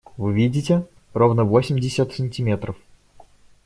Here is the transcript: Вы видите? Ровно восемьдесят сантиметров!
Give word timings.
Вы 0.17 0.33
видите? 0.33 0.87
Ровно 1.13 1.43
восемьдесят 1.43 2.11
сантиметров! 2.15 2.75